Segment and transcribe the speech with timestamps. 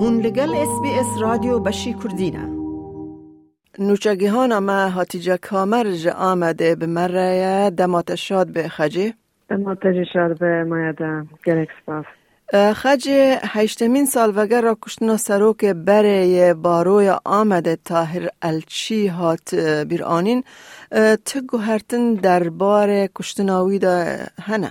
[0.00, 2.48] هون لگل اس بی اس رادیو بشی کردینه
[3.78, 9.14] نوچگیهان ما هاتیجا کامر جا آمده به مره دمات شاد به خجی
[9.50, 9.78] دمات
[10.12, 11.26] شاد به مایده.
[11.44, 12.04] گرک سپاس
[12.74, 13.08] خج
[13.42, 19.54] هشتمین سال وگر را کشتنا سروک بره باروی آمده تاهر الچی هات
[19.88, 20.44] بیرانین
[21.24, 24.04] تگو هرتن دربار کشتناوی دا
[24.42, 24.70] هنه.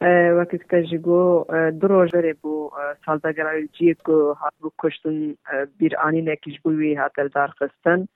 [0.00, 1.44] وقتی که جگو
[1.80, 2.70] دروژ بره بو
[3.06, 5.34] سال وگر الچی که هات بو کشتن
[5.78, 8.06] بیرانین اکیش بوی هات دار خستن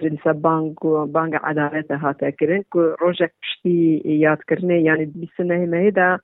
[0.00, 6.18] جنس بانک و بانک عدالت هات کرن که روژک پشتی یاد کرنه یعنی بیسنه مهدا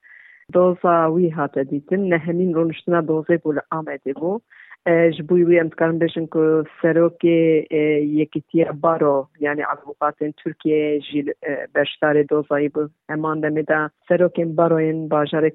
[0.52, 5.74] دوزا وی هات دیتن نهمین رونشتنا دوزه بول آمده بو ji ش بوی وی امت
[5.74, 7.66] کارم بیشن که سروکی
[8.02, 11.32] یکی تیه بارو یعنی عقوقات این ترکیه جیل
[11.74, 15.09] بشتار دوزایی بو امان دمیده سروکی بارو این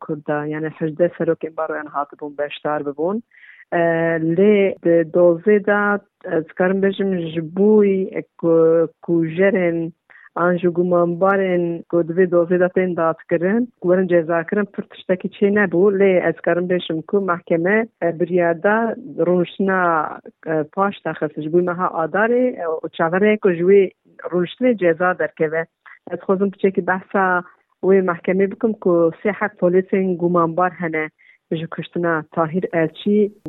[0.07, 3.23] کرده یعنی حجده سروکی بارو این بون بشتار ببون
[4.21, 4.75] لی
[5.13, 5.59] دوزی
[6.25, 8.23] از کارم بیشن ش بوی
[9.01, 9.93] کجرین
[10.35, 15.93] آنچه گمان بارن کودوی دوزی دادن داد کردن، گورن جزء کردن پرتش تکی چی نبود،
[16.01, 20.07] لی از کارم بیشم کو محکمه بریادا رونش نا
[20.73, 21.39] پاش تخت است.
[21.39, 23.91] جویمها آداره، و چهاره که جوی
[24.31, 25.65] رونش نی در که و
[26.11, 27.43] از خودم پیچه کی بحثا
[27.83, 31.07] و محکمه بکم کو صحت پلیس این گمان بار هنر
[31.51, 32.89] بچه کشتنا تاهر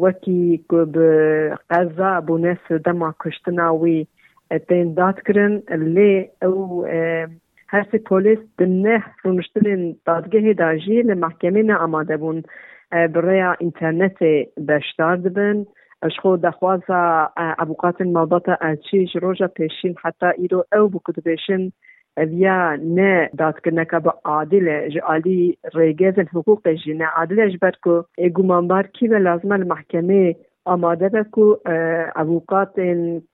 [0.00, 0.76] و کی که
[1.70, 4.06] قضا بونس دما کشتنا وی
[4.68, 6.84] تین داد کرن لی أو
[7.68, 12.42] هر سی پولیس دنه رونشتلین دادگه داجی لمحکمه نه آماده بون.
[12.92, 14.18] آه، برای اینترنت
[14.68, 15.66] بشتار دبن.
[16.02, 21.70] اشخو دخوازا آه، ابوقات موضوع الچیج روژا پیشین حتی ایرو أو بکد بیشن
[22.16, 27.72] ویا نه داد کنه که با عادل جی عالی ریگز حقوق جی نه عادل اجبر
[27.82, 28.02] کو
[28.42, 30.34] منبار کی به لازمه المحکمه
[30.64, 31.56] آماده به کو
[32.16, 32.78] ابوقات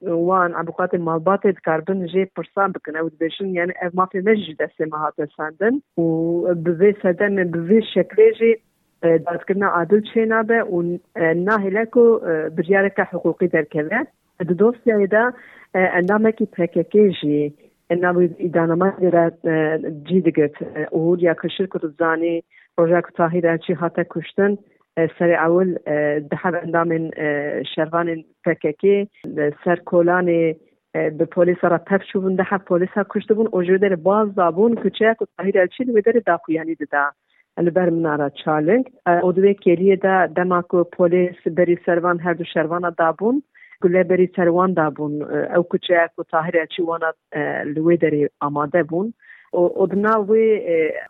[0.02, 2.96] وان ابوقات مالبات کاربن جی پرسان بکن.
[2.96, 8.56] او بشن یعنی اف مافی مجی دست مهات سندن و بوی سدن بوی شکلی جی
[9.02, 10.98] دادکرنا عادل چینا به و
[11.34, 12.18] ناهله کو
[12.56, 14.02] بریاره که حقوقی درکوه.
[14.40, 15.32] د دوستیای دا
[15.74, 17.54] اندامه کی پککی جی.
[17.90, 19.32] انما ایدانما دیره
[20.08, 20.52] جی دگت
[25.18, 25.74] سر اول
[26.30, 27.10] ده اندام
[27.74, 29.08] شروان پککی
[29.64, 30.26] سر کولان
[30.92, 35.14] به پلیس را پف شون ده پلیس ها کشته بون اوجو در باز دابون کچه
[35.18, 37.12] کو تاهیر الچین و در داخویانی ده
[37.56, 38.90] البر منارا چالنگ.
[39.22, 43.42] او دوی کلیه ده دماکو پلیس بری سروان هر دو شروان دابون.
[43.82, 45.22] گله بری سروان دابون.
[45.22, 47.12] او کچه کو تاهیر الچی وانا
[47.64, 49.14] لوی دری آماده بون.
[49.52, 50.46] Odna wê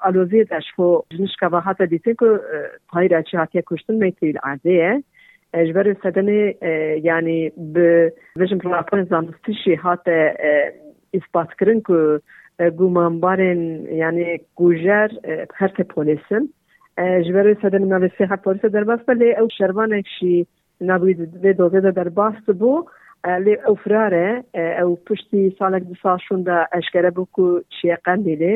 [0.01, 2.41] aloziyê deşxo jinişkava hata dîtin ku
[2.87, 5.03] hayra çi hatiye kuştin metrîl erdê ye
[5.67, 6.43] ji ber sedenê
[7.03, 10.19] yanî bi vejim raporên zanistî jî hate
[11.13, 12.21] îspatkirin ku
[12.79, 13.61] gumanbarên
[13.95, 15.11] yanî gujer
[15.55, 16.55] her te polîsin
[17.25, 20.47] ji ber sedenê navê sê her polîsa derbas be lê ew şervanek jî
[20.81, 21.13] navî
[21.43, 22.73] vê dozê de derbas bû
[23.25, 24.29] لێ ئەو فرارە
[24.79, 28.55] ئەو پشتی ساڵێک دو ساشوندا ئەشکرە بکو چیە قندێ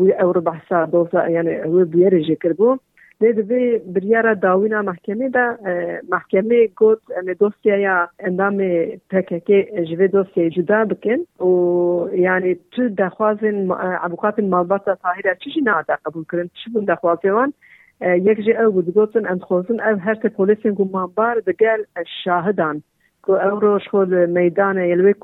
[0.00, 2.78] وی ئەو ڕبحسا دۆزا یان ئەوێ بێرەژێ کردبوو
[3.20, 3.62] لێ دەبێ
[3.94, 5.46] بریاە داوینا محکمێدا
[6.14, 8.72] محکمێ گوت ئەێ دۆستیایا ئەندامێ
[9.10, 11.52] پکەکێ ژێ دۆستی جودا بکەن و
[12.26, 13.56] یعنی ت دەخوازن
[14.06, 17.50] عبوقاتن مالباتا تاهرا چشی نادا قبولکردن چ بوون دەخوازێوان
[18.28, 21.80] یەکژێ ئەو گوتگوتن ئەندخۆزن ئەو هەرتە پۆلیسین گومانبار دەگەل
[22.22, 22.76] شاهدان
[23.22, 25.14] کو او روش خود میدان یلوی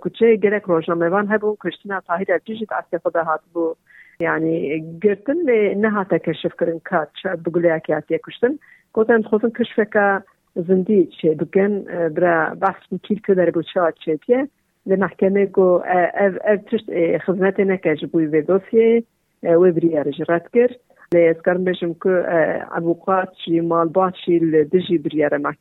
[0.00, 3.74] کوچه گرک روشنامهوان هبون کشتنا تاهیر ارتیجی تاثیر خدا هات بو.
[4.20, 8.56] يعني قرتن انها تكشف كرن كات بقول لك يا كشتن
[8.92, 10.22] كنت خصوصا كشفك
[10.56, 11.84] زندي شيء بكن
[12.16, 14.48] برا بحث كيل كده ربو شات شيء تيه
[14.86, 19.02] لمحكمة جو اف اف تشت خدمتنا كجبوي في دوسيه
[19.44, 20.76] وبري رجرات كر
[21.14, 25.54] لأذكر بشم كو أبوقات شي مالبات شي الدجي بريارة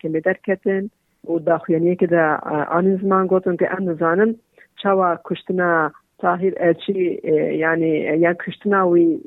[1.23, 2.39] محكمة دركتن و داخویانیه که در
[2.69, 4.35] آن زمان گفتم که ام نزانم
[4.83, 7.19] چوا کشتنا تاهیر الچی
[7.57, 7.89] یعنی
[8.19, 9.19] یا کشتنا وی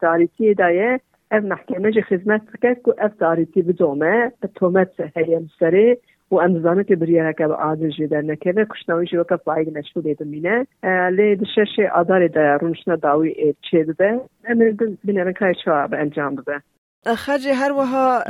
[0.00, 1.00] تاریتی دایه
[1.30, 5.98] اف محکمه جه خدمت کرد که اف تاریتی بدومه تومت هیم سره
[6.30, 10.00] و ام نزانم که بریه که با عادل جدر نکرده کشتناوی جو که فایگ نشو
[10.00, 10.66] دیده مینه
[11.10, 16.62] لی دشش آدار در رونشنا داوی چه ده ام بینرن که چوا به انجام بده
[17.06, 18.22] خرجی هر وها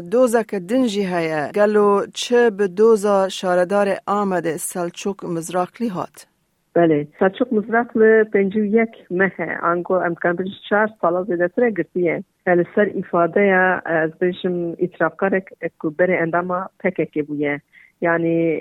[0.00, 6.26] دوزا که دنجی هیا گلو چه به دوزا شاردار آمده سلچوک مزراکلی هات؟
[6.74, 12.64] بله سلچوک مزراکلی پنجو یک مهه آنگو امکان بریش چهار سالا زیده تره گرتیه کل
[12.76, 17.60] سر افاده یا از بریشم اطراف کارک اکو بره اندامه پکه که بویه
[18.00, 18.60] یعنی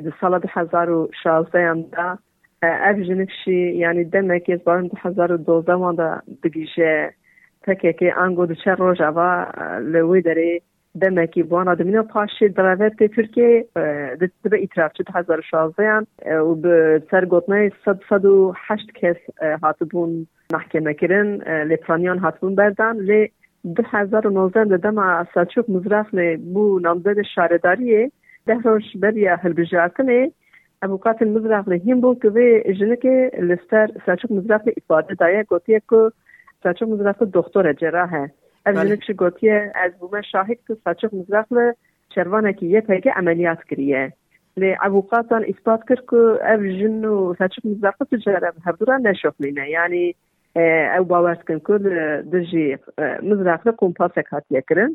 [0.00, 2.18] ده سالا ده هزار و شازده انده
[2.62, 7.14] اف جنفشی یعنی دمکی از بارم ده هزار و دوزه مانده دگیشه
[7.66, 9.30] diçe rojava
[9.92, 10.60] li wê derê
[10.94, 13.66] demekî buwana dimîna paşê derevetê Tirkiye
[14.44, 16.06] dibe îtirafçı di hezar û şazdeyan
[16.48, 19.18] û bi ser gotnayê sed sed û heşt kes
[19.62, 21.28] hatibûn محکمه کردن
[21.70, 22.96] لپرانیان هاتبون بردن.
[23.08, 23.32] لی
[23.76, 26.14] دو هزار و نوزده دما سلچوک مزرف
[26.54, 28.10] بو نامزد شارداریه.
[28.46, 30.30] ده روش بریا هلبجارتنه
[30.82, 33.06] ابوکات مزرف هم بو که وی جنک
[33.48, 35.82] لستر سلچوک مزرف ifade دایه گوتیه
[36.62, 38.30] که سلچوک مزرف دکتر جراحه
[38.66, 41.46] از شی گوتیه از بومه شاهد که سلچوک مزرف
[42.08, 44.12] چروانه که یه پیگه عملیات کریه.
[44.56, 50.14] لی ابوقاتان اثبات کرد که اف جنو سلچوک مزرف تجاره هردورا نشوفلینه یعنی
[50.98, 51.84] او باوەستکن کرد
[52.32, 52.78] دژی
[53.22, 54.92] مزراقە کۆمپاسێک هاتیەکردن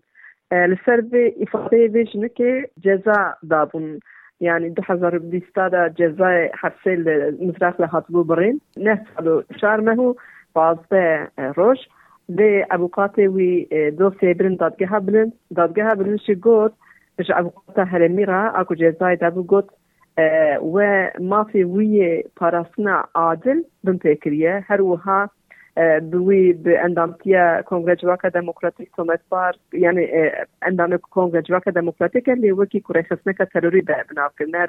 [0.71, 2.51] لەسەر vê ifadeyê vê jinekê
[2.83, 3.19] ceza
[3.49, 3.99] dabûn
[4.39, 8.99] yani du hezar bîsta da cezayê hefsê li mizraq li hatibû birîn neh
[9.61, 10.15] sal û
[11.57, 11.79] roj
[12.37, 13.51] vê ebûqatê wî
[13.99, 16.73] dosyê birin dadgeha bilin dadgeha bilin jî got
[17.25, 19.67] ji ebûqata herêmî ra a ku cezayê dabû got
[20.73, 20.91] we
[21.31, 25.29] mafê wî yê parastina adil bin pêkiriye her wiha
[26.11, 30.07] بوی به اندامتیا کنگره جواکا دموکراتیک تومت بار یعنی
[30.61, 32.83] اندام کنگره جواکا دموکراتیک لی وکی
[33.37, 34.67] که تروری به بناف کرنه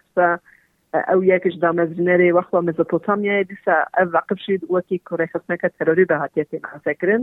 [1.08, 6.62] ئەو یەکش دامەزرنەرێ وەخوا مزپۆتامیای دیسا ئەو وەقف شید وەکی کوڕی خستنەکە تەرۆری بە هاتیێتی
[6.66, 7.22] ماسەکردن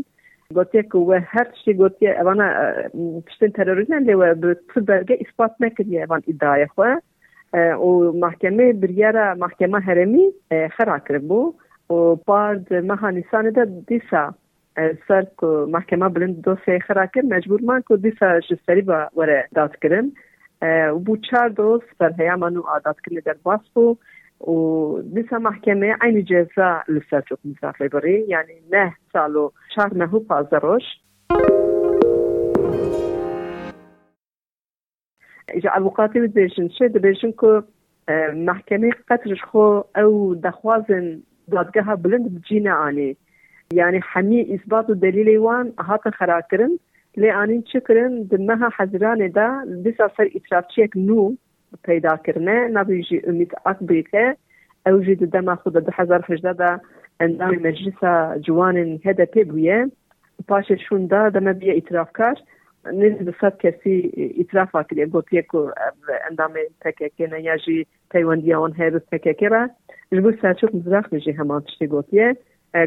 [0.57, 2.47] گوتیە و وە هەر شی گوتیە ئەوانە
[3.27, 4.27] پشتن تەرۆریان لێوە
[4.87, 6.93] بەرگە ئیسپات نەکردی ئەوان ئیدایە خوێ
[7.87, 7.91] و
[8.23, 10.27] محکەمە بریارە محکەمە هەرمی
[10.75, 11.55] خەراکرد بوو.
[11.91, 14.23] و پارد مەهانیساندا دیسا
[15.07, 15.23] سەر
[15.75, 20.05] محکەمە بلند دۆسی خراکرد مەجبورمان کو دیسا شستری بە وەرە دادکردن
[20.63, 23.97] وبوتشاردوس برهيامن عادات كل در باسبو
[24.39, 30.83] ودسا محكمة عين جزاء لساتوك مثاق فيبري يعني نه سالو شهر نهو بازروش
[35.49, 37.61] إجا عبوقاتي بدبيشن شي دبيشن كو
[38.09, 43.17] آه، محكمة قطرش خو أو دخوازن دادگاها بلند بجينة آني
[43.73, 46.77] يعني حمي إثبات دليل وان هاتا خراكرن
[47.17, 51.35] آنین چه کرن؟ دمها حضران دا دیسا سر اطرافچیک نو
[51.83, 54.35] پیدا کرنه نبیجی امید اکبری که
[54.85, 56.79] او جی دما خود ده هزار هجده دا
[57.19, 58.03] اندام مجلس
[58.41, 59.91] جوان هده پی بویه
[60.47, 62.35] پاش شون دا دما بیا اطراف کار
[62.85, 65.57] نزد صد کسی اطراف کلیه گوتیه که
[66.29, 69.69] اندام پکه نه یا جی پیوندی آن هیرس پکه را
[70.11, 72.37] جبو سالچوک مزرق میشه همان تشتی گوتیه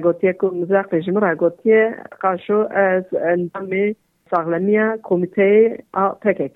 [0.02, 3.04] گوتیه که مزرق جمرا گوتیه قاشو از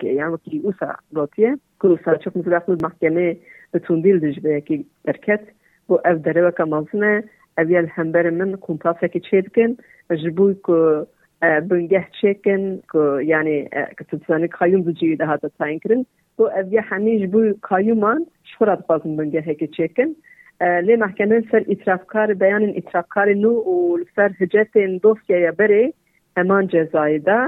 [0.03, 3.37] یعنی وکی اوسا گوتیه که سالچوک مزرق محکمه
[3.73, 5.39] بتوندیل دجبه که برکت.
[5.87, 7.23] بو اف دره وکا مازنه
[7.57, 9.77] اویل همبر من کمپاسه چه دکن.
[10.23, 11.05] جبوی که
[11.41, 16.05] بنگه چکن که یعنی که تبسانی قایون بجی ده هاتا تاین کرن.
[16.39, 20.15] و اویا همیش بوی قایومان شخورات بازم بنگه هکی چکن
[20.61, 25.93] لی محکمه سر اطرافکار بیان اطرافکار نو و سر حجت دوسیه بره.
[26.39, 27.39] امان جزایی ده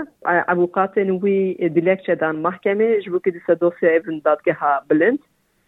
[0.54, 5.20] ابوقات نوی دیلک چدان محکمه جبو که دیسا دوسیه ایون دادگه ها بلند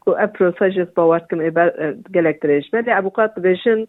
[0.05, 3.79] که اب پروساجز باورد کم ایبر گلک دریش ولی ابوقات بشن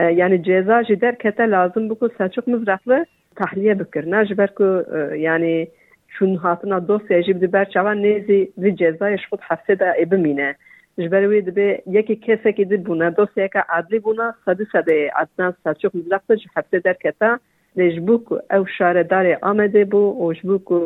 [0.00, 4.10] yani ceza jî derkete lazım bu ku Selçuk Mızraklı tahliye bikir.
[4.10, 4.84] Ne ji ber ku
[5.16, 5.68] yani
[6.08, 10.10] şun hatina dosya jî bi ber çavan nêzî vî cezayê ji xwe hefsê de ê
[10.10, 10.54] bimîne.
[10.98, 15.94] Ji ber wê dibe yekê kesekê di bûne dosyayeka adlî bûna sedî sedê adnan Selçuk
[15.94, 17.38] Mızraklı ji hefsê derketa
[17.80, 20.80] لجبو کو او شاردار آمده بو او جبو کو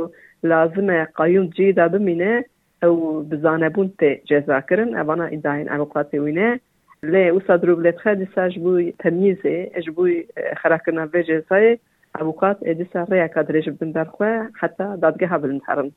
[0.52, 2.44] لازم قیوم جی دادو مینه
[2.82, 6.60] او بزانه بون تی جزا کرن اوانا ادائین اوقاتی وینه
[7.02, 10.08] لی او صدرو بلیت خیلی دیسا جبو تمیزه جبو
[10.56, 11.78] خراکرنا به جزای
[12.20, 15.90] اوقات ادیسا ریا کادریش بندر خواه حتی دادگه ها بلندهرن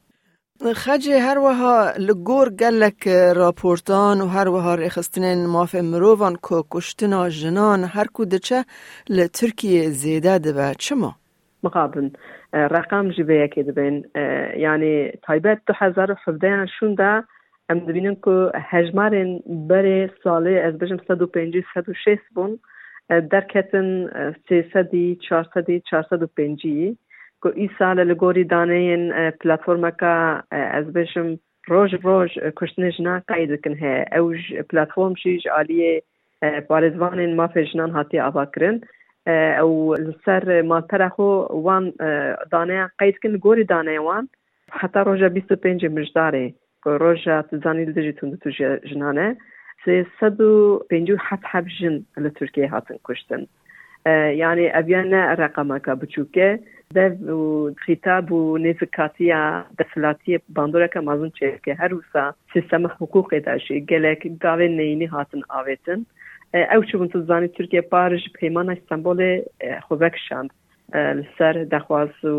[0.64, 7.84] خجی هر وها لگور گلک راپورتان و هر وها ریخستنین ماف مروان که کشتنا جنان
[7.84, 8.66] هر کو دچه
[9.10, 10.74] لترکیه زیده دبه.
[10.80, 11.16] چما؟
[11.64, 12.10] مقابل.
[12.54, 14.06] رقم جبه یکی دبین.
[14.58, 17.24] یعنی تایبت دو هزار و حفده شون ده
[17.70, 22.60] ام دبینن که هجمارن بره ساله از بجم 150 106 بون.
[23.10, 24.10] درکتن
[24.50, 24.90] 300
[25.30, 26.66] 400 405
[27.42, 32.52] کو ای سال لگوری دانه این آه، پلاتفورم که آه، از بشم روز روز آه،
[32.58, 34.40] کشتن جنا قید کن ها اوج
[34.70, 36.04] پلاتفورم شیج آلیه
[36.70, 38.82] پارزوانین ما فجنان هاتی آبا کرن.
[39.62, 41.94] أو سر ما ترخو وان
[42.52, 44.30] دانه قید کن گوری دانه وان.
[44.72, 46.54] حتی روز 25 مجداره
[46.84, 47.18] که روز
[47.52, 48.50] تزانی لدجی تندو تو
[48.94, 49.38] جنانه.
[49.86, 53.48] سه سد و پینجو حت حب جن لترکیه هاتن کشتن.
[54.36, 56.60] یعنی اویان رقمه که بچوکه.
[56.96, 59.42] ئەڤیانە ڕقەمەکە بچووکە دەv و خیتاب و نێفکاتیە
[59.80, 66.06] دەسلاتیە باندۆرەکە مازن چێکە هەروسا سیستەمە حقوقێداشی gelek gavê neyînî hatin avêtin
[66.54, 69.46] ew çibûn tu zanî Tirkiye par ji peymana İstanbolê
[69.86, 70.50] xwe vekişand
[70.94, 72.36] li ser dexwaz û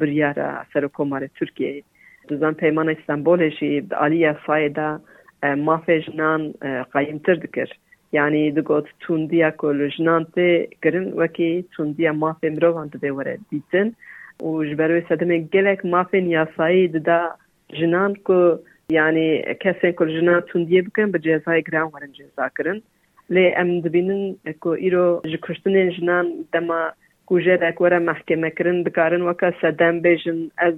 [0.00, 1.82] biryara serokkomarê Tirkiyeyê
[2.28, 5.00] dizan peymana İstanbolê jî di alî yasayê da
[5.42, 6.54] mafê jinan
[6.94, 7.78] qayîmtir dikir
[8.12, 13.96] digot tundiya ku li jinan tê kirin wekî tundiya mafê mirovan dibê were dîtin
[14.40, 17.36] û ji ber wê sedemê gelek mafên yasayî dida
[17.72, 22.82] jinan ku yani kesên ku jinan tundiye bikin bi cezayê giran werin ceza kirin
[23.30, 26.92] lê em dibînin ku îro ji kuştinên jinan dema
[27.26, 30.76] ku jêrek were mehkeme kirin dikarin weka sedem bêjin ez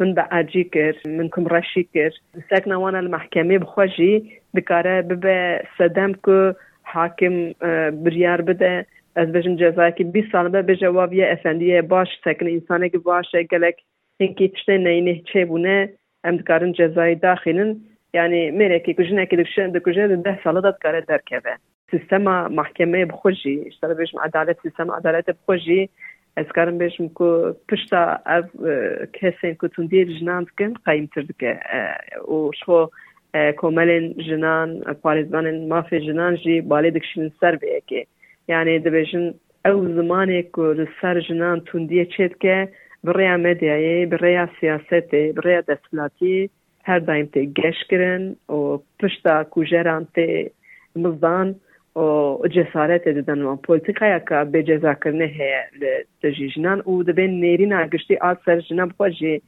[0.00, 2.12] من به عجی کرد من کم رشی کرد.
[2.50, 7.52] سک نوان المحکمه بخوشی دکاره ببه صدم که حاکم
[8.04, 8.86] بریار بده.
[9.16, 13.76] از بجن جزایی که 20 سال به باش سکن انسانه که باشه گلک
[14.16, 15.88] اینکه تشته نینه چه بونه.
[16.24, 17.76] ام دکارن جزایی داخلن.
[19.30, 21.56] ki dikşen de kujine de salı da kare derkeve.
[21.90, 25.88] Sistema mahkemeye bxoji, işte beş adalet sistema adalet bxoji ez
[26.36, 31.60] از کارم بهش میگو پشت که کسی که توندیل جنان دکن قایم تر دکه
[32.24, 32.90] او شو
[33.56, 38.06] کاملا جنان پاریزمان مافی جنان جی بالای دکشن سر به اکه
[38.48, 42.68] یعنی دبیشن اول زمانی که سر جنان تون دیه چید که
[43.04, 46.50] برای مدیای برای سیاست برای دستلاتی
[46.84, 50.18] هر دایم تگش کردن و پشت کوچه رانت
[50.96, 51.54] مزدان
[51.96, 55.52] و جسارت ددن و پلیتیکا که به جزا کرنه هی
[56.22, 59.42] تجیجنان و دبین نیرین گشتی آل سر جناب خواه جی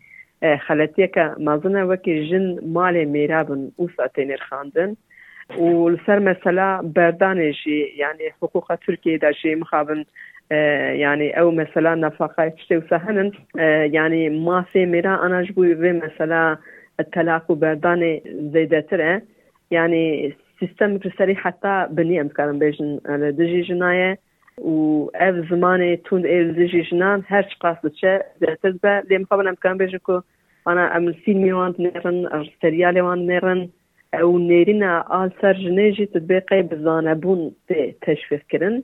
[0.66, 4.96] خلطیه که مازنه وکی جن مال میرابن او ساتینر خاندن.
[5.56, 10.04] و سر مثلا بردان جی یعنی حقوق ترکیه دا جی مخابن
[10.50, 13.32] يعني او مثلا نفقه تشتي وسهنن
[13.92, 16.58] يعني ما في ميرا انا جبوي في مثلا
[17.00, 18.20] الطلاق وبردان
[18.52, 19.20] زيدتر
[19.70, 22.90] يعني سیستم پرسەری حتا بنی ئەم کارم بێژن
[23.22, 24.10] لە دژی ژنایە
[24.72, 24.76] و
[25.20, 26.22] ئەف زمانێ تون
[26.58, 30.16] دژی ژنان هەر قاس بچە زیاتر بە لێم خەبن ئەم کام بێژن کو
[30.66, 32.18] ئانا ئەم فیلمیوان نێرن
[32.60, 33.60] سریالێوان نێرن
[34.16, 38.76] ئەو نێرینە ئال سەر ژنێژی تبێ قەی بزانە بوون تێ تەشویقکردن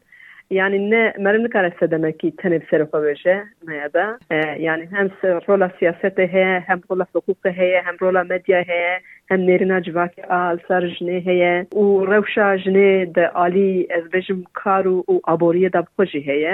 [0.50, 4.16] یعنی نه مرم نکاره سدمه کی تنب سرو پوشه میاده
[4.60, 5.10] یعنی هم
[5.46, 8.98] رولا سیاست هی هم رولا حقوق هی هم رولا مدیا هی
[9.30, 15.04] هم نیرنا جواک آل سر جنه هی و روشا جنه ده آلی از بجم کارو
[15.06, 16.46] او عبوری ده بخوشی هی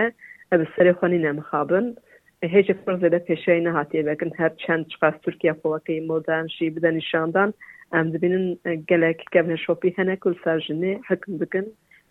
[0.53, 1.95] از سرو خانی نمخابن
[2.43, 6.91] هیچه فرق زیده پیشه اینا حتیه بگن هر چند چقدر ترکیه خواقی مودن شیب ده
[6.91, 7.53] نشاندن
[7.93, 8.57] ام دبینن
[8.89, 11.65] گلک گبنه شوپی هنه کل سر جنه حکم بگن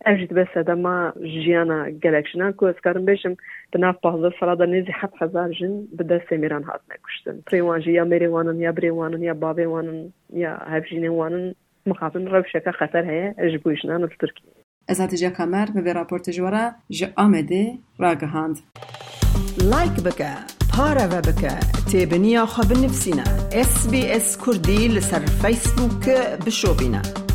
[0.06, 3.36] اجتبس هدما جینا گلاکشنکو اسکارم بیشم
[3.74, 7.44] تنها پهلو سردار نیز 7000 جن بدست می راند مکوشتند.
[7.44, 14.44] پروان جیامیریوانن یا بروانن یا بابیوانن یا هفجینوانن مخاطن روشکا خطره اجبویش نانو ترکی.
[14.88, 18.58] از آتیج کامر به رپورت جورا جامدی راگهند.
[19.72, 20.32] لایک بکه
[20.78, 21.54] پاره وبکه
[21.94, 26.10] تبلیغ خبر نفستی نا SBS کردیل سر فیس بک
[26.46, 27.29] بشوبینا.